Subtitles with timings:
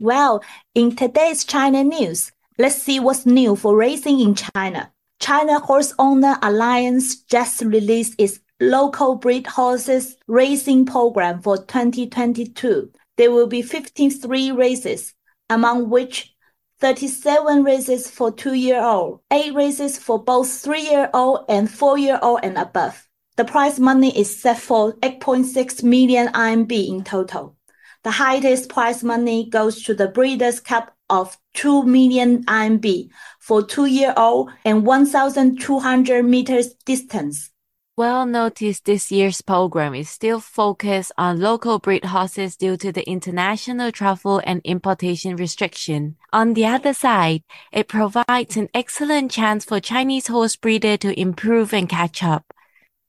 [0.00, 4.90] Well, in today's China news, Let's see what's new for racing in China.
[5.20, 12.90] China Horse Owner Alliance just released its local breed horses racing program for 2022.
[13.16, 15.14] There will be 53 races,
[15.48, 16.34] among which
[16.80, 23.08] 37 races for two-year-old, 8 races for both 3-year-old and 4-year-old and above.
[23.36, 27.56] The prize money is set for 8.6 million RMB in total.
[28.04, 33.10] The highest prize money goes to the Breeders' Cup of 2 million RMB
[33.40, 37.50] for two-year-old and 1,200 meters distance.
[37.98, 43.02] Well noticed this year's program is still focused on local breed horses due to the
[43.10, 46.14] international travel and importation restriction.
[46.32, 47.42] On the other side,
[47.72, 52.44] it provides an excellent chance for Chinese horse breeder to improve and catch up.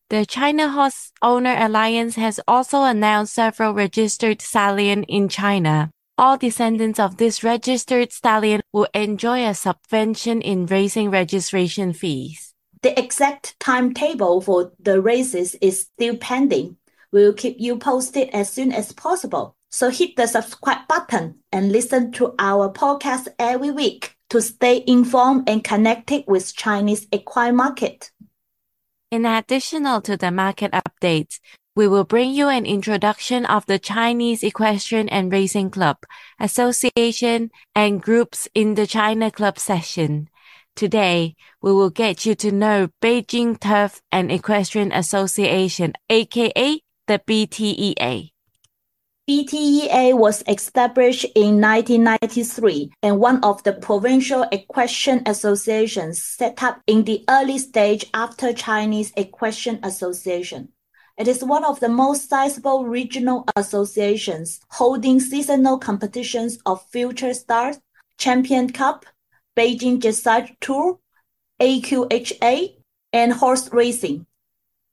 [0.09, 6.99] The China Horse Owner Alliance has also announced several registered stallion in China all descendants
[6.99, 12.49] of this registered stallion will enjoy a subvention in raising registration fees.
[12.81, 16.77] The exact timetable for the races is still pending.
[17.11, 19.55] We'll keep you posted as soon as possible.
[19.69, 25.49] So hit the subscribe button and listen to our podcast every week to stay informed
[25.49, 28.11] and connected with Chinese equine market.
[29.11, 31.39] In addition to the market updates,
[31.75, 35.97] we will bring you an introduction of the Chinese Equestrian and Racing Club,
[36.39, 40.29] Association, and groups in the China Club session.
[40.79, 48.31] Today, we will get you to know Beijing Turf and Equestrian Association, aka the BTEA.
[49.29, 57.03] BTEA was established in 1993 and one of the provincial equestrian associations set up in
[57.03, 60.69] the early stage after Chinese Equestrian Association.
[61.17, 67.81] It is one of the most sizable regional associations holding seasonal competitions of Future Stars,
[68.17, 69.05] Champion Cup,
[69.55, 70.99] Beijing Dressage Tour,
[71.59, 72.75] AQHA,
[73.13, 74.25] and horse racing.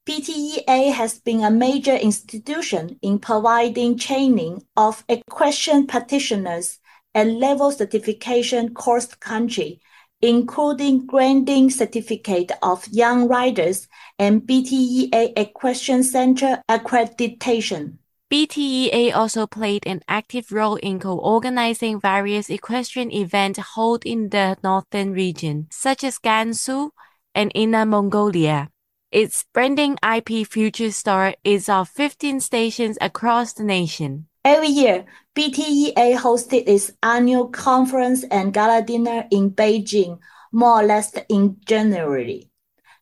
[0.07, 6.79] BTEA has been a major institution in providing training of equestrian practitioners
[7.15, 9.81] and level certification course country
[10.23, 13.87] including granting certificate of young riders
[14.19, 17.99] and BTEA Equestrian Center accreditation.
[18.29, 25.13] BTEA also played an active role in co-organizing various equestrian events held in the northern
[25.13, 26.91] region, such as Gansu
[27.37, 28.69] and Inner Mongolia.
[29.13, 34.27] Its branding IP Future Star is of 15 stations across the nation.
[34.45, 35.05] Every year,
[35.37, 40.19] BTEA hosted its annual conference and gala dinner in Beijing,
[40.51, 42.51] more or less in January.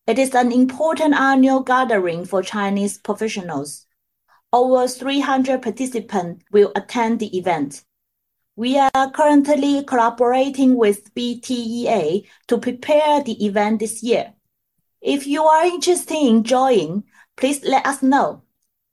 [0.06, 3.87] It is an important annual gathering for Chinese professionals.
[4.55, 7.83] Over 300 participants will attend the event.
[8.55, 14.33] We are currently collaborating with BTEA to prepare the event this year.
[15.03, 17.03] If you are interested in joining,
[17.37, 18.45] please let us know.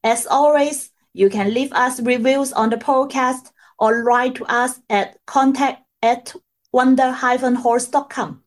[0.02, 5.16] As always, you can leave us reviews on the podcast or write to us at
[5.26, 6.34] contact at
[6.72, 8.42] wonder-horse.com.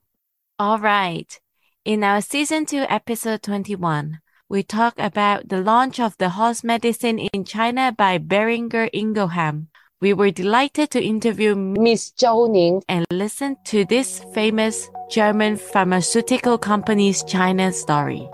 [0.59, 1.39] All right.
[1.85, 7.17] In our season 2 episode 21, we talk about the launch of the horse medicine
[7.17, 9.67] in China by Boehringer Ingelheim.
[10.01, 16.59] We were delighted to interview Miss Zhou Ning and listen to this famous German pharmaceutical
[16.59, 18.29] company's China story.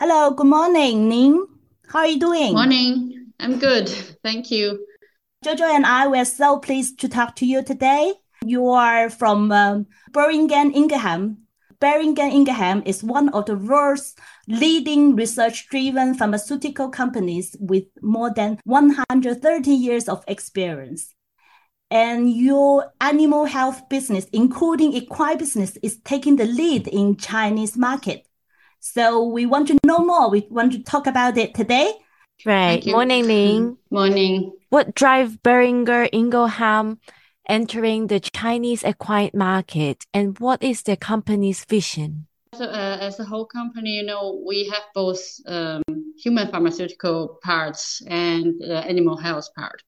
[0.00, 1.46] Hello, good morning, Ning.
[1.88, 2.52] How are you doing?
[2.52, 3.32] Morning.
[3.40, 3.88] I'm good.
[4.22, 4.84] Thank you.
[5.42, 8.12] Jojo and I were so pleased to talk to you today.
[8.44, 11.36] You are from um, Boehringer Ingelheim,
[11.84, 14.14] Boehringer Ingelheim is one of the world's
[14.48, 21.14] leading research-driven pharmaceutical companies with more than 130 years of experience.
[21.90, 28.26] And your animal health business, including equine business, is taking the lead in Chinese market.
[28.80, 30.30] So we want to know more.
[30.30, 31.92] We want to talk about it today.
[32.46, 32.82] Right.
[32.86, 33.76] Morning, Ning.
[33.90, 34.52] Morning.
[34.70, 36.96] What drive Boehringer Ingelheim
[37.48, 42.26] entering the Chinese equine market, and what is the company's vision?
[42.54, 45.82] So, uh, as a whole company, you know, we have both um,
[46.16, 49.82] human pharmaceutical parts and uh, animal health part.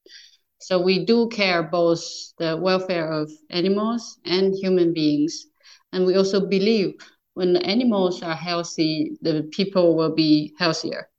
[0.59, 2.03] So we do care both
[2.39, 5.45] the welfare of animals and human beings,
[5.93, 6.95] and we also believe
[7.35, 11.09] when the animals are healthy, the people will be healthier.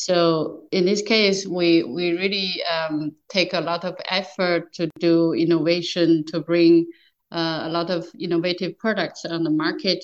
[0.00, 5.34] So in this case, we we really um, take a lot of effort to do
[5.34, 6.86] innovation to bring
[7.30, 10.02] uh, a lot of innovative products on the market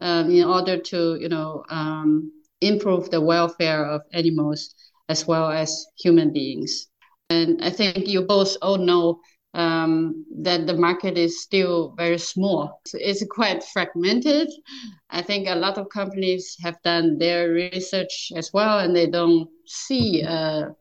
[0.00, 4.74] um, in order to you know um, improve the welfare of animals
[5.08, 6.88] as well as human beings.
[7.30, 9.20] And I think you both all know
[9.54, 12.80] um, that the market is still very small.
[12.86, 14.48] So it's quite fragmented.
[15.10, 19.48] I think a lot of companies have done their research as well, and they don't
[19.66, 20.74] see a,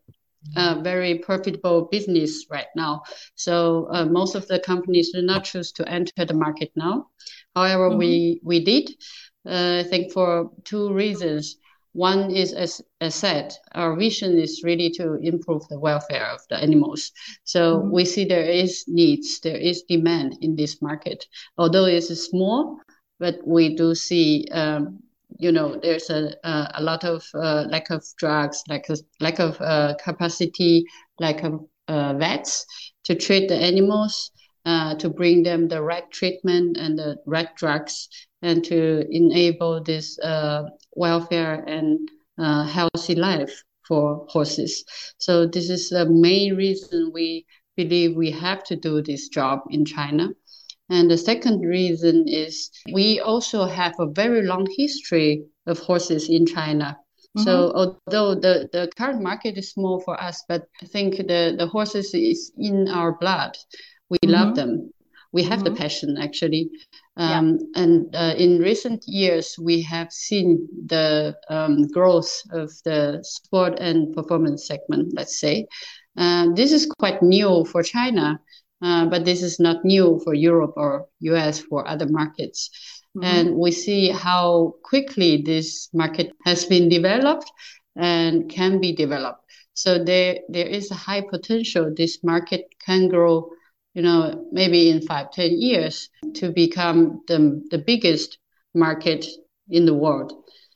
[0.55, 3.01] a very profitable business right now.
[3.35, 7.07] So uh, most of the companies do not choose to enter the market now.
[7.55, 7.99] However, mm-hmm.
[7.99, 8.91] we we did.
[9.45, 11.57] Uh, I think for two reasons.
[11.93, 16.57] One is, as I said, our vision is really to improve the welfare of the
[16.57, 17.11] animals.
[17.43, 17.91] So mm-hmm.
[17.91, 21.25] we see there is needs, there is demand in this market.
[21.57, 22.77] Although it's small,
[23.19, 24.99] but we do see, um,
[25.39, 29.39] you know, there's a, a, a lot of uh, lack of drugs, lack of, lack
[29.39, 30.85] of uh, capacity,
[31.19, 32.65] lack of uh, vets
[33.05, 34.31] to treat the animals.
[34.69, 38.07] Uh, to bring them the right treatment and the right drugs
[38.43, 40.61] and to enable this uh,
[40.95, 41.97] welfare and
[42.37, 44.83] uh, healthy life for horses.
[45.17, 49.85] So this is the main reason we believe we have to do this job in
[49.85, 50.29] China.
[50.89, 56.45] And the second reason is we also have a very long history of horses in
[56.45, 56.95] China.
[57.35, 57.43] Mm-hmm.
[57.43, 61.67] So although the, the current market is small for us, but I think the, the
[61.67, 63.57] horses is in our blood.
[64.09, 64.31] We mm-hmm.
[64.31, 64.91] love them.
[65.31, 65.73] We have mm-hmm.
[65.73, 66.69] the passion actually.
[67.17, 67.83] Um, yeah.
[67.83, 74.15] And uh, in recent years, we have seen the um, growth of the sport and
[74.15, 75.67] performance segment, let's say.
[76.17, 78.39] Uh, this is quite new for China,
[78.81, 82.69] uh, but this is not new for Europe or US for other markets.
[83.17, 83.23] Mm-hmm.
[83.25, 87.51] And we see how quickly this market has been developed
[87.95, 89.43] and can be developed.
[89.73, 93.49] So there, there is a high potential this market can grow
[93.99, 98.37] you know, maybe in five, ten years to become the, the biggest
[98.73, 99.25] market
[99.69, 100.31] in the world.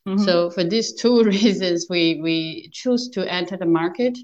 [0.05, 0.25] Mm-hmm.
[0.25, 4.17] So for these two reasons, we, we choose to enter the market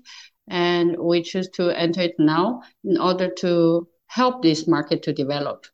[0.50, 5.66] and we choose to enter it now in order to help this market to develop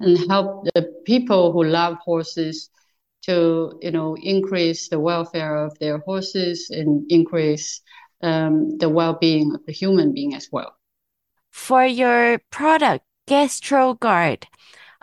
[0.00, 2.68] and help the people who love horses
[3.22, 7.80] to, you know, increase the welfare of their horses and increase
[8.22, 10.76] um, the well-being of the human being as well.
[11.54, 14.42] For your product, GastroGuard,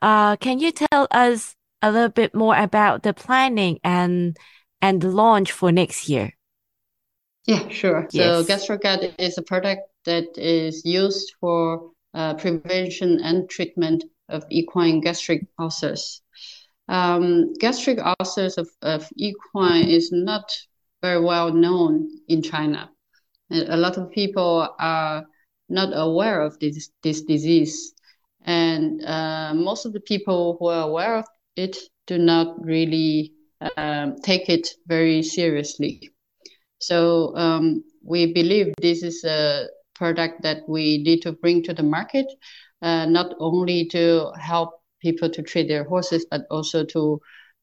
[0.01, 4.35] uh, can you tell us a little bit more about the planning and
[4.81, 6.33] and the launch for next year?
[7.47, 8.09] Yeah, sure.
[8.11, 8.45] Yes.
[8.45, 14.99] So GastroGuard is a product that is used for uh, prevention and treatment of equine
[14.99, 16.21] gastric ulcers.
[16.89, 20.51] Um, gastric ulcers of, of equine is not
[21.01, 22.91] very well known in China.
[23.49, 25.25] A lot of people are
[25.71, 27.93] not aware of this this disease,
[28.43, 31.25] and uh, most of the people who are aware of
[31.55, 33.33] it do not really
[33.77, 36.11] um, take it very seriously.
[36.79, 41.83] So um, we believe this is a product that we need to bring to the
[41.83, 42.25] market,
[42.81, 47.19] uh, not only to help people to treat their horses, but also to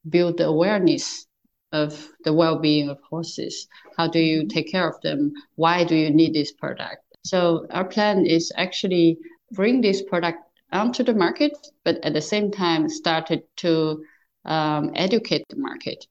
[0.09, 1.27] build the awareness
[1.73, 3.67] of the well-being of horses.
[3.97, 5.33] How do you take care of them?
[5.57, 7.03] Why do you need this product?
[7.29, 9.19] So our plan is actually
[9.53, 10.39] bring this product
[10.73, 11.53] onto the market,
[11.85, 14.03] but at the same time started to
[14.45, 16.07] um, educate the market.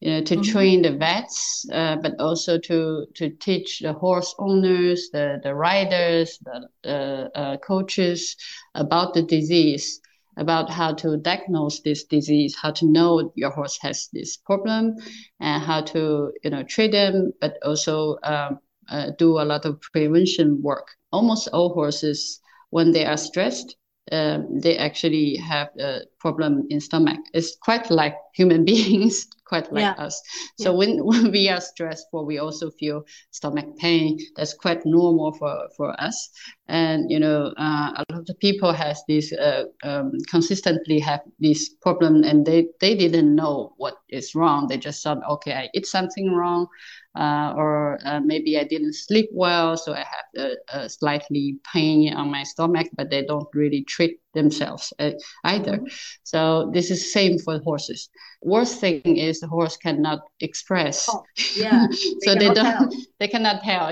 [0.00, 0.52] You know, to mm-hmm.
[0.52, 6.38] train the vets, uh, but also to to teach the horse owners, the the riders,
[6.44, 8.36] the, the uh, coaches
[8.74, 10.00] about the disease,
[10.36, 14.96] about how to diagnose this disease, how to know your horse has this problem,
[15.40, 18.58] and how to you know treat them, but also um,
[18.88, 20.88] uh, do a lot of prevention work.
[21.12, 22.40] Almost all horses,
[22.70, 23.76] when they are stressed,
[24.12, 27.18] um, they actually have a problem in stomach.
[27.34, 30.04] It's quite like human beings, quite like yeah.
[30.04, 30.20] us.
[30.58, 30.78] So yeah.
[30.78, 34.18] when, when we are stressed, stressful, we also feel stomach pain.
[34.36, 36.30] That's quite normal for, for us.
[36.68, 41.70] And, you know, uh, a lot of people has this, uh, um, consistently have this
[41.82, 44.68] problem and they, they didn't know what is wrong.
[44.68, 46.68] They just thought, okay, I eat something wrong
[47.16, 52.12] uh, or uh, maybe I didn't sleep well, so I have a, a, slightly pain
[52.12, 55.12] on my stomach, but they don't really treat themselves uh,
[55.44, 55.78] either.
[55.78, 55.86] Mm-hmm.
[56.24, 58.10] So this is same for horses.
[58.42, 61.06] Worst thing is the horse cannot express.
[61.08, 61.22] Oh,
[61.56, 61.86] yeah,
[62.20, 62.64] so they, they don't.
[62.64, 62.90] Tell.
[63.18, 63.90] They cannot tell.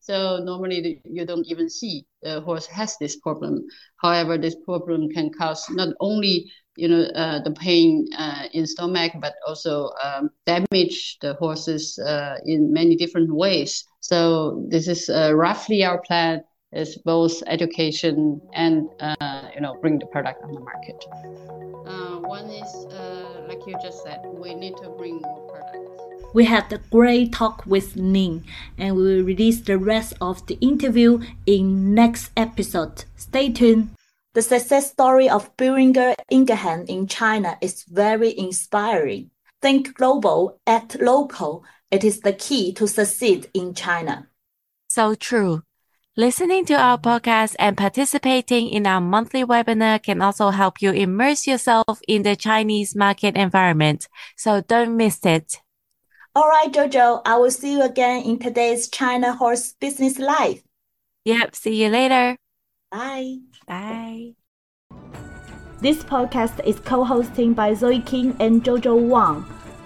[0.00, 3.66] so normally you don't even see the horse has this problem.
[3.96, 9.12] However, this problem can cause not only you know uh, the pain uh, in stomach,
[9.20, 13.84] but also um, damage the horses uh, in many different ways.
[14.00, 19.98] So this is uh, roughly our plan: is both education and uh, you know bring
[19.98, 21.04] the product on the market.
[21.86, 22.86] Uh, one is
[23.48, 26.02] like you just said, we need to bring more products.
[26.34, 28.44] We had a great talk with Ning,
[28.76, 33.04] and we will release the rest of the interview in next episode.
[33.16, 33.90] Stay tuned.
[34.36, 39.30] The success story of Boehringer Ingelheim in China is very inspiring.
[39.62, 41.64] Think global, act local.
[41.90, 44.28] It is the key to succeed in China.
[44.90, 45.62] So true.
[46.18, 51.46] Listening to our podcast and participating in our monthly webinar can also help you immerse
[51.46, 54.06] yourself in the Chinese market environment.
[54.36, 55.62] So don't miss it.
[56.34, 60.62] All right, Jojo, I will see you again in today's China Horse Business Live.
[61.24, 62.36] Yep, see you later.
[62.96, 63.40] Bye.
[63.68, 64.32] Bye.
[65.82, 69.44] This podcast is co-hosted by Zoe King and Jojo Wang,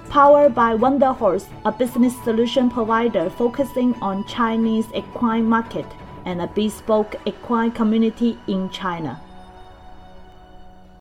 [0.08, 5.86] powered by Wonder Horse, a business solution provider focusing on Chinese equine market
[6.24, 9.20] and a bespoke equine community in China.